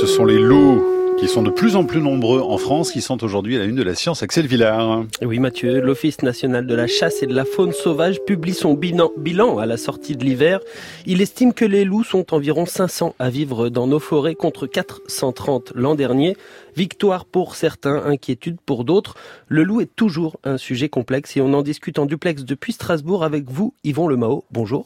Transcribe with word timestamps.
ce 0.00 0.06
sont 0.06 0.26
les 0.26 0.38
loups 0.38 0.82
qui 1.18 1.26
sont 1.26 1.42
de 1.42 1.48
plus 1.48 1.74
en 1.74 1.84
plus 1.84 2.02
nombreux 2.02 2.42
en 2.42 2.58
France, 2.58 2.92
qui 2.92 3.00
sont 3.00 3.24
aujourd'hui 3.24 3.56
à 3.56 3.60
la 3.60 3.64
une 3.64 3.76
de 3.76 3.82
la 3.82 3.94
science. 3.94 4.22
Axel 4.22 4.46
Villard. 4.46 5.04
Oui, 5.22 5.38
Mathieu, 5.38 5.80
l'Office 5.80 6.20
national 6.20 6.66
de 6.66 6.74
la 6.74 6.86
chasse 6.86 7.22
et 7.22 7.26
de 7.26 7.34
la 7.34 7.46
faune 7.46 7.72
sauvage 7.72 8.20
publie 8.26 8.52
son 8.52 8.74
bilan, 8.74 9.58
à 9.58 9.64
la 9.64 9.78
sortie 9.78 10.14
de 10.14 10.22
l'hiver. 10.22 10.60
Il 11.06 11.22
estime 11.22 11.54
que 11.54 11.64
les 11.64 11.84
loups 11.84 12.04
sont 12.04 12.34
environ 12.34 12.66
500 12.66 13.14
à 13.18 13.30
vivre 13.30 13.70
dans 13.70 13.86
nos 13.86 13.98
forêts 13.98 14.34
contre 14.34 14.66
430 14.66 15.72
l'an 15.74 15.94
dernier. 15.94 16.36
Victoire 16.76 17.24
pour 17.24 17.54
certains, 17.54 18.04
inquiétude 18.04 18.58
pour 18.66 18.84
d'autres. 18.84 19.14
Le 19.48 19.62
loup 19.62 19.80
est 19.80 19.96
toujours 19.96 20.38
un 20.44 20.58
sujet 20.58 20.90
complexe 20.90 21.38
et 21.38 21.40
on 21.40 21.54
en 21.54 21.62
discute 21.62 21.98
en 21.98 22.04
duplex 22.04 22.44
depuis 22.44 22.74
Strasbourg 22.74 23.24
avec 23.24 23.50
vous, 23.50 23.72
Yvon 23.82 24.08
Lemao. 24.08 24.44
Bonjour. 24.50 24.84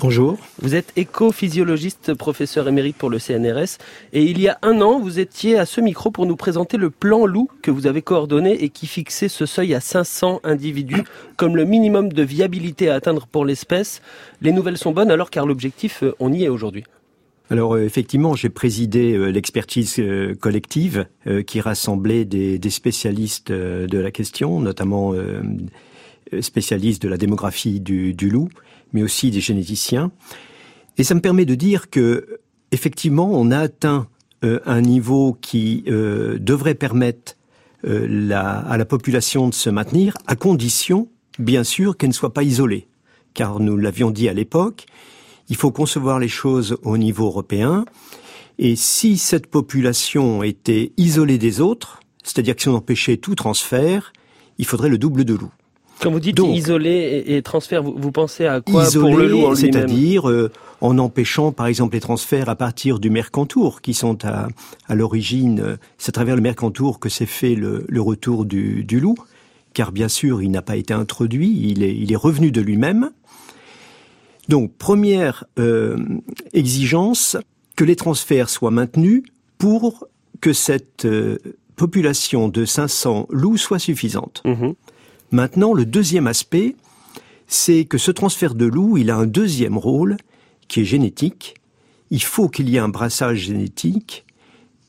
Bonjour. 0.00 0.38
Vous 0.62 0.74
êtes 0.74 0.94
éco-physiologiste, 0.96 2.14
professeur 2.14 2.66
émérite 2.66 2.96
pour 2.96 3.10
le 3.10 3.18
CNRS, 3.18 3.76
et 4.14 4.22
il 4.22 4.40
y 4.40 4.48
a 4.48 4.56
un 4.62 4.80
an, 4.80 4.98
vous 4.98 5.18
étiez 5.18 5.58
à 5.58 5.66
ce 5.66 5.82
micro 5.82 6.10
pour 6.10 6.24
nous 6.24 6.36
présenter 6.36 6.78
le 6.78 6.88
plan 6.88 7.26
loup 7.26 7.50
que 7.60 7.70
vous 7.70 7.86
avez 7.86 8.00
coordonné 8.00 8.64
et 8.64 8.70
qui 8.70 8.86
fixait 8.86 9.28
ce 9.28 9.44
seuil 9.44 9.74
à 9.74 9.80
500 9.80 10.40
individus 10.42 11.04
comme 11.36 11.54
le 11.54 11.66
minimum 11.66 12.10
de 12.14 12.22
viabilité 12.22 12.88
à 12.88 12.94
atteindre 12.94 13.26
pour 13.26 13.44
l'espèce. 13.44 14.00
Les 14.40 14.52
nouvelles 14.52 14.78
sont 14.78 14.92
bonnes 14.92 15.10
alors 15.10 15.28
car 15.28 15.44
l'objectif, 15.44 16.02
euh, 16.02 16.14
on 16.18 16.32
y 16.32 16.44
est 16.44 16.48
aujourd'hui. 16.48 16.84
Alors 17.50 17.74
euh, 17.74 17.84
effectivement, 17.84 18.34
j'ai 18.34 18.48
présidé 18.48 19.12
euh, 19.12 19.26
l'expertise 19.26 20.02
collective 20.40 21.08
qui 21.46 21.60
rassemblait 21.60 22.24
des, 22.24 22.70
spécialistes 22.70 23.52
de 23.52 23.98
la 23.98 24.10
question, 24.10 24.60
notamment 24.60 25.12
spécialistes 26.40 27.02
de 27.02 27.08
la 27.08 27.16
démographie 27.16 27.80
du 27.80 28.30
loup 28.30 28.48
mais 28.92 29.02
aussi 29.02 29.30
des 29.30 29.40
généticiens. 29.40 30.10
Et 30.98 31.04
ça 31.04 31.14
me 31.14 31.20
permet 31.20 31.44
de 31.44 31.54
dire 31.54 31.90
que, 31.90 32.40
effectivement, 32.72 33.30
on 33.32 33.50
a 33.50 33.58
atteint 33.58 34.08
euh, 34.44 34.60
un 34.66 34.80
niveau 34.80 35.36
qui 35.40 35.84
euh, 35.88 36.38
devrait 36.38 36.74
permettre 36.74 37.36
euh, 37.86 38.06
la, 38.08 38.58
à 38.58 38.76
la 38.76 38.84
population 38.84 39.48
de 39.48 39.54
se 39.54 39.70
maintenir, 39.70 40.16
à 40.26 40.36
condition, 40.36 41.08
bien 41.38 41.64
sûr, 41.64 41.96
qu'elle 41.96 42.10
ne 42.10 42.14
soit 42.14 42.34
pas 42.34 42.42
isolée. 42.42 42.88
Car 43.34 43.60
nous 43.60 43.76
l'avions 43.76 44.10
dit 44.10 44.28
à 44.28 44.32
l'époque, 44.32 44.86
il 45.48 45.56
faut 45.56 45.70
concevoir 45.70 46.18
les 46.18 46.28
choses 46.28 46.76
au 46.82 46.98
niveau 46.98 47.26
européen. 47.26 47.84
Et 48.58 48.76
si 48.76 49.16
cette 49.16 49.46
population 49.46 50.42
était 50.42 50.92
isolée 50.96 51.38
des 51.38 51.60
autres, 51.60 52.00
c'est-à-dire 52.22 52.56
que 52.56 52.62
si 52.62 52.68
on 52.68 52.74
empêchait 52.74 53.16
tout 53.16 53.34
transfert, 53.34 54.12
il 54.58 54.66
faudrait 54.66 54.90
le 54.90 54.98
double 54.98 55.24
de 55.24 55.34
loups. 55.34 55.52
Quand 56.00 56.10
vous 56.10 56.20
dites 56.20 56.38
isoler 56.38 57.24
et, 57.26 57.42
transfert, 57.42 57.82
vous, 57.82 58.12
pensez 58.12 58.46
à 58.46 58.60
quoi 58.60 58.84
pour 58.90 59.16
le 59.16 59.28
loup 59.28 59.54
C'est-à-dire 59.54 60.28
euh, 60.28 60.50
en 60.80 60.98
empêchant, 60.98 61.52
par 61.52 61.66
exemple, 61.66 61.94
les 61.94 62.00
transferts 62.00 62.48
à 62.48 62.56
partir 62.56 62.98
du 62.98 63.10
Mercantour, 63.10 63.82
qui 63.82 63.94
sont 63.94 64.24
à, 64.24 64.48
à 64.88 64.94
l'origine, 64.94 65.60
euh, 65.60 65.76
c'est 65.98 66.10
à 66.10 66.12
travers 66.12 66.36
le 66.36 66.42
Mercantour 66.42 67.00
que 67.00 67.08
s'est 67.08 67.26
fait 67.26 67.54
le, 67.54 67.84
le 67.88 68.00
retour 68.00 68.44
du, 68.44 68.84
du, 68.84 68.98
loup, 68.98 69.16
car 69.74 69.92
bien 69.92 70.08
sûr, 70.08 70.42
il 70.42 70.50
n'a 70.50 70.62
pas 70.62 70.76
été 70.76 70.94
introduit, 70.94 71.60
il 71.64 71.82
est, 71.82 71.94
il 71.94 72.12
est 72.12 72.16
revenu 72.16 72.50
de 72.50 72.60
lui-même. 72.60 73.10
Donc, 74.48 74.72
première 74.78 75.44
euh, 75.58 75.96
exigence, 76.52 77.36
que 77.76 77.84
les 77.84 77.96
transferts 77.96 78.50
soient 78.50 78.70
maintenus 78.70 79.22
pour 79.58 80.06
que 80.40 80.52
cette 80.52 81.04
euh, 81.04 81.38
population 81.76 82.48
de 82.48 82.64
500 82.64 83.26
loups 83.30 83.56
soit 83.56 83.78
suffisante. 83.78 84.42
Mmh. 84.44 84.72
Maintenant, 85.30 85.74
le 85.74 85.86
deuxième 85.86 86.26
aspect, 86.26 86.76
c'est 87.46 87.84
que 87.84 87.98
ce 87.98 88.10
transfert 88.10 88.54
de 88.54 88.66
loup, 88.66 88.96
il 88.96 89.10
a 89.10 89.16
un 89.16 89.26
deuxième 89.26 89.78
rôle 89.78 90.16
qui 90.68 90.80
est 90.80 90.84
génétique. 90.84 91.54
Il 92.10 92.22
faut 92.22 92.48
qu'il 92.48 92.68
y 92.68 92.76
ait 92.76 92.80
un 92.80 92.88
brassage 92.88 93.38
génétique 93.38 94.24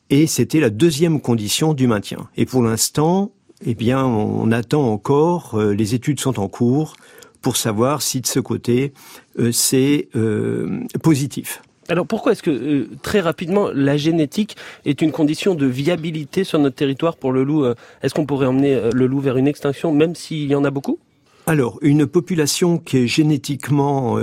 et 0.09 0.27
c'était 0.27 0.59
la 0.59 0.69
deuxième 0.69 1.21
condition 1.21 1.73
du 1.73 1.87
maintien. 1.87 2.29
Et 2.37 2.45
pour 2.45 2.63
l'instant, 2.63 3.31
eh 3.65 3.75
bien, 3.75 4.03
on 4.03 4.51
attend 4.51 4.91
encore, 4.91 5.55
euh, 5.55 5.73
les 5.73 5.93
études 5.95 6.19
sont 6.19 6.39
en 6.39 6.47
cours 6.47 6.95
pour 7.41 7.57
savoir 7.57 8.01
si 8.01 8.21
de 8.21 8.27
ce 8.27 8.39
côté 8.39 8.93
euh, 9.39 9.51
c'est 9.51 10.09
euh, 10.15 10.81
positif. 11.03 11.61
Alors 11.91 12.07
pourquoi 12.07 12.31
est-ce 12.31 12.41
que 12.41 12.51
euh, 12.51 12.89
très 13.01 13.19
rapidement 13.19 13.69
la 13.73 13.97
génétique 13.97 14.55
est 14.85 15.01
une 15.01 15.11
condition 15.11 15.55
de 15.55 15.65
viabilité 15.65 16.45
sur 16.45 16.57
notre 16.57 16.77
territoire 16.77 17.17
pour 17.17 17.33
le 17.33 17.43
loup 17.43 17.65
euh, 17.65 17.75
Est-ce 18.01 18.13
qu'on 18.13 18.25
pourrait 18.25 18.47
emmener 18.47 18.75
euh, 18.75 18.91
le 18.93 19.07
loup 19.07 19.19
vers 19.19 19.35
une 19.35 19.45
extinction 19.45 19.91
même 19.91 20.15
s'il 20.15 20.47
y 20.49 20.55
en 20.55 20.63
a 20.63 20.71
beaucoup? 20.71 20.99
Alors 21.47 21.79
une 21.81 22.07
population 22.07 22.77
qui 22.77 22.99
est 22.99 23.07
génétiquement 23.07 24.17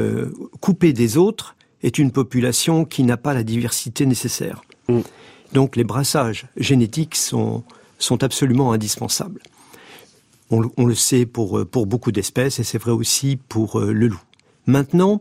coupée 0.61 0.95
des 0.95 1.19
autres 1.19 1.57
est 1.83 1.99
une 1.99 2.11
population 2.11 2.87
qui 2.87 3.03
n'a 3.03 3.19
pas 3.19 3.34
la 3.34 3.43
diversité 3.43 4.07
nécessaire. 4.07 4.62
Mm. 4.89 5.01
Donc 5.53 5.77
les 5.77 5.84
brassages 5.84 6.47
génétiques 6.57 7.17
sont, 7.17 7.65
sont 7.99 8.23
absolument 8.25 8.73
indispensables. 8.73 9.43
On, 10.51 10.62
on 10.78 10.87
le 10.87 10.95
sait 10.95 11.27
pour, 11.27 11.67
pour 11.67 11.87
beaucoup 11.87 12.12
d'espèces 12.12 12.61
et 12.61 12.65
c'est 12.65 12.78
vrai 12.78 12.93
aussi 12.93 13.37
pour 13.37 13.81
le 13.81 14.09
loup. 14.09 14.23
Maintenant, 14.67 15.21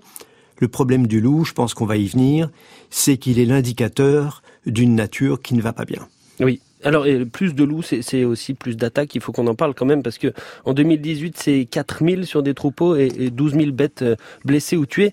le 0.60 0.68
problème 0.68 1.08
du 1.08 1.22
loup, 1.22 1.46
je 1.46 1.54
pense 1.54 1.74
qu'on 1.74 1.86
va 1.86 1.98
y 1.98 2.08
venir, 2.08 2.50
c'est 2.90 3.18
qu'il 3.18 3.40
est 3.40 3.46
l'indicateur 3.46 4.42
d'une 4.66 4.96
nature 4.96 5.42
qui 5.42 5.54
ne 5.54 5.62
va 5.62 5.74
pas 5.74 5.86
bien. 5.86 6.08
Oui. 6.40 6.62
Alors, 6.84 7.08
plus 7.32 7.56
de 7.56 7.64
loups, 7.64 7.82
c'est 7.82 8.24
aussi 8.24 8.54
plus 8.54 8.78
d'attaques. 8.78 9.16
Il 9.16 9.22
faut 9.22 9.32
qu'on 9.32 9.48
en 9.48 9.56
parle 9.56 9.74
quand 9.74 9.86
même 9.86 10.04
parce 10.04 10.20
que 10.20 10.32
en 10.64 10.74
2018, 10.74 11.36
c'est 11.36 11.66
4000 11.66 12.28
sur 12.28 12.44
des 12.44 12.54
troupeaux 12.54 12.96
et 12.96 13.32
12 13.32 13.54
000 13.54 13.72
bêtes 13.72 14.04
euh, 14.04 14.16
blessées 14.46 14.78
ou 14.78 14.86
tuées. 14.86 15.12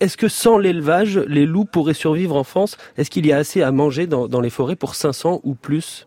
Est-ce 0.00 0.18
que 0.18 0.28
sans 0.28 0.58
l'élevage, 0.58 1.16
les 1.16 1.46
loups 1.46 1.64
pourraient 1.64 1.94
survivre 1.94 2.36
en 2.36 2.44
France? 2.44 2.76
Est-ce 2.98 3.08
qu'il 3.08 3.24
y 3.24 3.32
a 3.32 3.38
assez 3.38 3.62
à 3.62 3.72
manger 3.72 4.06
dans, 4.06 4.40
les 4.40 4.50
forêts 4.50 4.76
pour 4.76 4.94
500 4.94 5.40
ou 5.44 5.54
plus? 5.54 6.06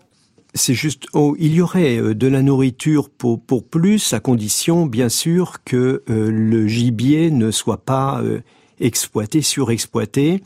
C'est 0.54 0.76
juste, 0.76 1.06
oh, 1.14 1.36
il 1.40 1.56
y 1.56 1.62
aurait 1.62 1.98
euh, 1.98 2.14
de 2.14 2.28
la 2.28 2.44
nourriture 2.44 3.10
pour, 3.10 3.42
pour 3.42 3.64
plus, 3.64 4.14
à 4.14 4.20
condition, 4.20 4.86
bien 4.86 5.10
sûr, 5.10 5.64
que 5.66 6.04
euh, 6.10 6.30
le 6.30 6.68
gibier 6.68 7.32
ne 7.32 7.50
soit 7.50 7.84
pas 7.84 8.22
exploité, 8.82 9.42
surexploité. 9.42 10.42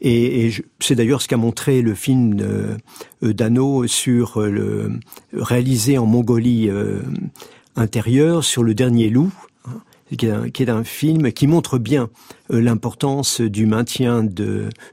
Et, 0.00 0.50
c'est 0.80 0.94
d'ailleurs 0.94 1.22
ce 1.22 1.28
qu'a 1.28 1.36
montré 1.36 1.82
le 1.82 1.94
film 1.94 2.38
euh, 2.40 2.76
d'Anno 3.22 3.86
sur 3.86 4.40
euh, 4.40 4.50
le 4.50 5.00
réalisé 5.32 5.98
en 5.98 6.06
Mongolie 6.06 6.68
euh, 6.68 7.00
intérieure 7.76 8.44
sur 8.44 8.62
le 8.62 8.74
dernier 8.74 9.08
loup, 9.08 9.32
hein, 9.66 9.80
qui, 10.16 10.26
est 10.62 10.68
un, 10.68 10.84
film 10.84 11.32
qui 11.32 11.46
montre 11.46 11.78
bien 11.78 12.10
l'importance 12.50 13.40
du 13.40 13.66
maintien 13.66 14.24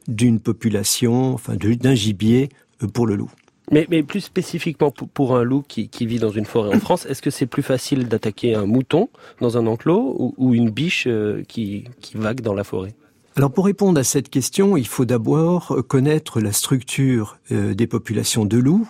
d'une 0.07 0.39
population, 0.39 1.37
d'un 1.59 1.95
gibier 1.95 2.49
pour 2.93 3.05
le 3.05 3.15
loup. 3.15 3.31
Mais, 3.71 3.85
plus 4.03 4.21
spécifiquement 4.21 4.91
pour, 4.91 5.35
un 5.35 5.43
loup 5.43 5.63
qui, 5.67 5.89
vit 6.05 6.19
dans 6.19 6.29
une 6.29 6.45
forêt 6.45 6.75
en 6.75 6.79
France, 6.79 7.05
est-ce 7.05 7.21
que 7.21 7.29
c'est 7.29 7.45
plus 7.45 7.63
facile 7.63 8.07
d'attaquer 8.07 8.55
un 8.55 8.65
mouton 8.65 9.09
dans 9.41 9.57
un 9.57 9.67
enclos 9.67 10.33
ou, 10.37 10.53
une 10.53 10.69
biche 10.69 11.07
qui, 11.47 11.85
qui 12.01 12.17
vague 12.17 12.41
dans 12.41 12.53
la 12.53 12.63
forêt? 12.63 12.93
Alors 13.35 13.51
pour 13.51 13.65
répondre 13.65 13.99
à 13.99 14.03
cette 14.03 14.29
question, 14.29 14.77
il 14.77 14.87
faut 14.87 15.05
d'abord 15.05 15.75
connaître 15.87 16.39
la 16.39 16.51
structure 16.51 17.39
euh, 17.51 17.73
des 17.73 17.87
populations 17.87 18.45
de 18.45 18.57
loups. 18.57 18.87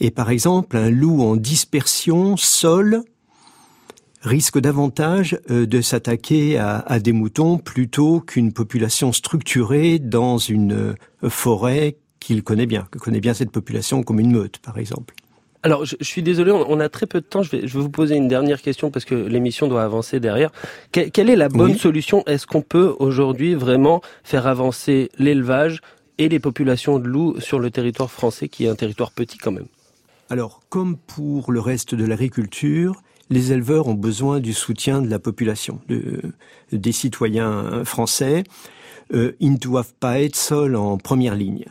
Et 0.00 0.10
par 0.10 0.30
exemple, 0.30 0.78
un 0.78 0.90
loup 0.90 1.20
en 1.20 1.36
dispersion 1.36 2.38
sol 2.38 3.02
risque 4.22 4.58
davantage 4.58 5.38
euh, 5.50 5.66
de 5.66 5.82
s'attaquer 5.82 6.56
à, 6.56 6.98
des 6.98 7.12
moutons 7.12 7.58
plutôt 7.58 8.20
qu'une 8.20 8.54
population 8.54 9.12
structurée 9.12 9.98
dans 9.98 10.38
une 10.38 10.94
euh, 11.22 11.28
forêt 11.28 11.98
qu'il 12.20 12.42
connaît 12.42 12.66
bien, 12.66 12.86
que 12.90 12.98
connaît 12.98 13.20
bien 13.20 13.34
cette 13.34 13.50
population 13.50 14.02
comme 14.02 14.20
une 14.20 14.32
meute, 14.32 14.58
par 14.58 14.78
exemple. 14.78 15.14
Alors, 15.64 15.84
je, 15.84 15.96
suis 16.02 16.22
désolé, 16.22 16.52
on, 16.52 16.78
a 16.78 16.88
très 16.88 17.06
peu 17.06 17.20
de 17.20 17.26
temps. 17.26 17.42
Je 17.42 17.50
vais, 17.50 17.66
je 17.66 17.74
vais, 17.76 17.82
vous 17.82 17.90
poser 17.90 18.14
une 18.14 18.28
dernière 18.28 18.62
question 18.62 18.90
parce 18.90 19.04
que 19.04 19.14
l'émission 19.14 19.66
doit 19.66 19.82
avancer 19.82 20.20
derrière. 20.20 20.52
quelle 20.92 21.30
est 21.30 21.36
la 21.36 21.48
bonne 21.48 21.76
solution? 21.76 22.22
Est-ce 22.26 22.46
qu'on 22.46 22.62
peut 22.62 22.94
aujourd'hui 23.00 23.54
vraiment 23.54 24.00
faire 24.22 24.46
avancer 24.46 25.10
l'élevage 25.18 25.80
et 26.18 26.28
les 26.28 26.38
populations 26.38 27.00
de 27.00 27.08
loups 27.08 27.40
sur 27.40 27.58
le 27.58 27.70
territoire 27.70 28.10
français, 28.10 28.48
qui 28.48 28.66
est 28.66 28.68
un 28.68 28.76
territoire 28.76 29.10
petit 29.10 29.38
quand 29.38 29.50
même? 29.50 29.66
Alors, 30.30 30.60
comme 30.68 30.96
pour 30.96 31.50
le 31.50 31.60
reste 31.60 31.94
de 31.94 32.04
l'agriculture, 32.04 33.02
les 33.30 33.52
éleveurs 33.52 33.88
ont 33.88 33.94
besoin 33.94 34.40
du 34.40 34.52
soutien 34.52 35.02
de 35.02 35.10
la 35.10 35.18
population, 35.18 35.80
de, 35.88 36.20
des 36.70 36.92
citoyens 36.92 37.84
français. 37.84 38.44
Euh, 39.12 39.32
ils 39.40 39.52
ne 39.52 39.58
doivent 39.58 39.94
pas 39.98 40.20
être 40.20 40.36
seuls 40.36 40.76
en 40.76 40.98
première 40.98 41.34
ligne. 41.34 41.64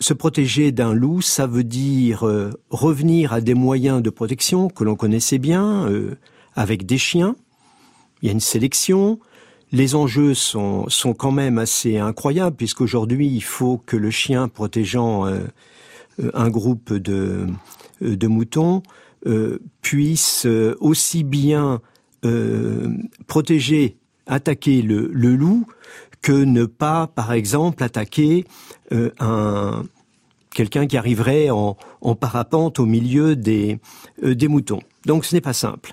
Se 0.00 0.12
protéger 0.12 0.72
d'un 0.72 0.92
loup, 0.92 1.22
ça 1.22 1.46
veut 1.46 1.64
dire 1.64 2.26
euh, 2.26 2.50
revenir 2.70 3.32
à 3.32 3.40
des 3.40 3.54
moyens 3.54 4.02
de 4.02 4.10
protection 4.10 4.68
que 4.68 4.82
l'on 4.84 4.96
connaissait 4.96 5.38
bien, 5.38 5.88
euh, 5.88 6.16
avec 6.54 6.84
des 6.84 6.98
chiens. 6.98 7.36
Il 8.20 8.26
y 8.26 8.28
a 8.28 8.32
une 8.32 8.40
sélection. 8.40 9.20
Les 9.70 9.94
enjeux 9.94 10.34
sont, 10.34 10.86
quand 11.16 11.32
même 11.32 11.58
assez 11.58 11.98
incroyables, 11.98 12.56
puisqu'aujourd'hui, 12.56 13.28
il 13.28 13.42
faut 13.42 13.78
que 13.78 13.96
le 13.96 14.10
chien 14.10 14.48
protégeant 14.48 15.26
euh, 15.26 15.40
un 16.32 16.48
groupe 16.48 16.92
de, 16.92 17.46
moutons 18.00 18.82
puisse 19.80 20.46
aussi 20.80 21.24
bien 21.24 21.80
protéger, 23.26 23.96
attaquer 24.26 24.82
le 24.82 25.08
loup 25.34 25.66
que 26.24 26.32
ne 26.32 26.64
pas, 26.64 27.06
par 27.06 27.34
exemple, 27.34 27.84
attaquer 27.84 28.46
euh, 28.92 29.10
un 29.20 29.84
quelqu'un 30.54 30.86
qui 30.86 30.96
arriverait 30.96 31.50
en, 31.50 31.76
parapente 32.14 32.78
au 32.78 32.86
milieu 32.86 33.34
des, 33.34 33.78
euh, 34.22 34.36
des 34.36 34.46
moutons. 34.48 34.78
Donc 35.04 35.24
ce 35.24 35.34
n'est 35.34 35.40
pas 35.40 35.52
simple. 35.52 35.92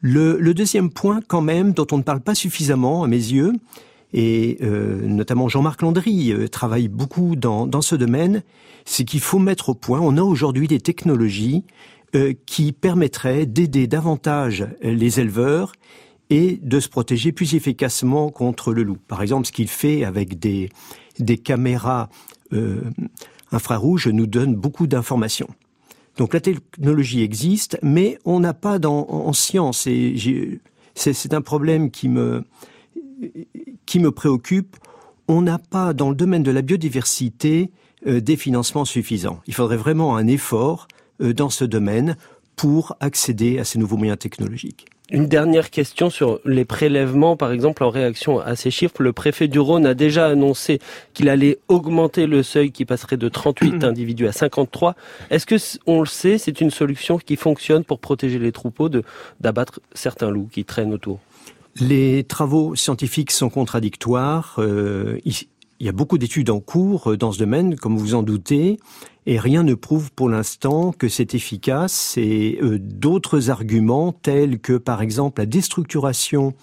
Le, 0.00 0.52
deuxième 0.52 0.90
point, 0.90 1.20
quand 1.26 1.40
même, 1.40 1.72
dont 1.72 1.86
on 1.92 1.98
ne 1.98 2.02
parle 2.02 2.20
pas 2.20 2.34
suffisamment 2.34 3.04
à 3.04 3.06
mes 3.06 3.16
yeux, 3.16 3.52
et 4.12 4.58
euh, 4.62 5.00
notamment 5.06 5.48
Jean-Marc 5.48 5.80
Landry 5.80 6.34
travaille 6.50 6.88
beaucoup 6.88 7.34
dans 7.36 7.80
ce 7.80 7.94
domaine, 7.94 8.42
c'est 8.84 9.04
qu'il 9.04 9.20
faut 9.20 9.38
mettre 9.38 9.70
au 9.70 9.74
point, 9.74 10.00
on 10.00 10.18
a 10.18 10.22
aujourd'hui 10.22 10.68
des 10.68 10.80
technologies 10.80 11.64
qui 12.46 12.72
permettraient 12.72 13.46
d'aider 13.46 13.86
davantage 13.86 14.68
les 14.82 15.18
éleveurs 15.20 15.72
et 16.30 16.58
de 16.62 16.80
se 16.80 16.88
protéger 16.88 17.32
plus 17.32 17.54
efficacement 17.54 18.30
contre 18.30 18.72
le 18.72 18.82
loup. 18.82 18.98
Par 19.08 19.22
exemple, 19.22 19.46
ce 19.46 19.52
qu'il 19.52 19.68
fait 19.68 20.04
avec 20.04 20.38
des, 20.38 20.70
caméras 21.42 22.08
euh, 22.52 22.82
infrarouges 23.52 24.08
nous 24.08 24.26
donne 24.26 24.54
beaucoup 24.54 24.86
d'informations. 24.86 25.48
Donc 26.16 26.32
la 26.32 26.40
technologie 26.40 27.22
existe, 27.22 27.78
mais 27.82 28.18
on 28.24 28.40
n'a 28.40 28.54
pas 28.54 28.78
dans, 28.78 29.08
en 29.08 29.32
science, 29.32 29.86
et 29.86 30.60
c'est 30.94 31.34
un 31.34 31.42
problème 31.42 31.90
qui 31.90 32.08
me, 32.08 32.44
qui 33.86 33.98
me 33.98 34.10
préoccupe, 34.12 34.76
on 35.26 35.42
n'a 35.42 35.58
pas 35.58 35.92
dans 35.92 36.10
le 36.10 36.16
domaine 36.16 36.42
de 36.42 36.50
la 36.50 36.62
biodiversité 36.62 37.70
euh, 38.06 38.20
des 38.20 38.36
financements 38.36 38.84
suffisants. 38.84 39.40
Il 39.46 39.54
faudrait 39.54 39.76
vraiment 39.76 40.16
un 40.16 40.26
effort 40.26 40.86
euh, 41.20 41.32
dans 41.32 41.50
ce 41.50 41.64
domaine 41.64 42.16
pour 42.56 42.94
accéder 43.00 43.58
à 43.58 43.64
ces 43.64 43.78
nouveaux 43.78 43.96
moyens 43.96 44.18
technologiques. 44.18 44.86
Une 45.10 45.26
dernière 45.26 45.70
question 45.70 46.08
sur 46.08 46.40
les 46.46 46.64
prélèvements, 46.64 47.36
par 47.36 47.52
exemple, 47.52 47.84
en 47.84 47.90
réaction 47.90 48.40
à 48.40 48.56
ces 48.56 48.70
chiffres. 48.70 49.02
Le 49.02 49.12
préfet 49.12 49.48
du 49.48 49.58
Rhône 49.58 49.84
a 49.84 49.92
déjà 49.92 50.26
annoncé 50.26 50.78
qu'il 51.12 51.28
allait 51.28 51.58
augmenter 51.68 52.26
le 52.26 52.42
seuil 52.42 52.72
qui 52.72 52.86
passerait 52.86 53.18
de 53.18 53.28
38 53.28 53.84
individus 53.84 54.26
à 54.26 54.32
53. 54.32 54.94
Est-ce 55.28 55.44
que, 55.44 55.56
on 55.86 56.00
le 56.00 56.06
sait, 56.06 56.38
c'est 56.38 56.62
une 56.62 56.70
solution 56.70 57.18
qui 57.18 57.36
fonctionne 57.36 57.84
pour 57.84 57.98
protéger 57.98 58.38
les 58.38 58.50
troupeaux 58.50 58.88
de, 58.88 59.02
d'abattre 59.40 59.80
certains 59.92 60.30
loups 60.30 60.48
qui 60.50 60.64
traînent 60.64 60.94
autour? 60.94 61.20
Les 61.80 62.24
travaux 62.24 62.74
scientifiques 62.74 63.32
sont 63.32 63.50
contradictoires. 63.50 64.56
Euh, 64.58 65.18
il 65.80 65.86
y 65.86 65.88
a 65.88 65.92
beaucoup 65.92 66.18
d'études 66.18 66.50
en 66.50 66.60
cours 66.60 67.12
euh, 67.12 67.16
dans 67.16 67.32
ce 67.32 67.38
domaine, 67.38 67.76
comme 67.76 67.96
vous 67.96 68.14
en 68.14 68.22
doutez, 68.22 68.78
et 69.26 69.38
rien 69.38 69.62
ne 69.62 69.74
prouve 69.74 70.12
pour 70.12 70.28
l'instant 70.28 70.92
que 70.92 71.08
c'est 71.08 71.34
efficace. 71.34 72.16
Et 72.16 72.58
euh, 72.62 72.78
d'autres 72.78 73.50
arguments, 73.50 74.12
tels 74.12 74.58
que 74.58 74.74
par 74.74 75.02
exemple 75.02 75.40
la 75.40 75.46
déstructuration 75.46 76.54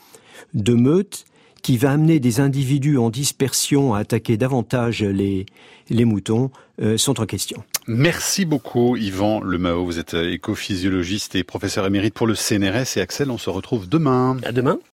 de 0.53 0.73
meutes, 0.73 1.25
qui 1.61 1.77
va 1.77 1.91
amener 1.91 2.19
des 2.19 2.39
individus 2.39 2.97
en 2.97 3.11
dispersion 3.11 3.93
à 3.93 3.99
attaquer 3.99 4.35
davantage 4.35 5.03
les, 5.03 5.45
les 5.89 6.05
moutons, 6.05 6.49
euh, 6.81 6.97
sont 6.97 7.21
en 7.21 7.25
question. 7.25 7.63
Merci 7.87 8.45
beaucoup 8.45 8.97
Yvan 8.97 9.41
Lemao, 9.41 9.85
vous 9.85 9.99
êtes 9.99 10.15
écophysiologiste 10.15 11.35
et 11.35 11.43
professeur 11.43 11.85
émérite 11.85 12.13
pour 12.13 12.25
le 12.25 12.35
CNRS 12.35 12.97
et 12.97 13.01
Axel, 13.01 13.29
on 13.29 13.37
se 13.37 13.49
retrouve 13.49 13.87
demain. 13.87 14.37
À 14.43 14.51
demain. 14.51 14.79